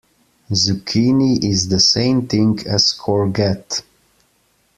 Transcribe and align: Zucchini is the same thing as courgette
Zucchini 0.49 1.43
is 1.43 1.67
the 1.69 1.79
same 1.79 2.25
thing 2.25 2.57
as 2.67 2.91
courgette 2.91 3.83